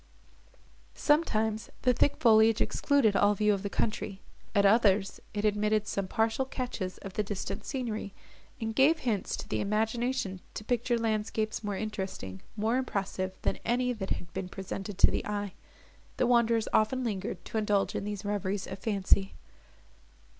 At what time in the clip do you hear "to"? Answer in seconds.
9.37-9.47, 10.55-10.63, 14.97-15.11, 17.45-17.59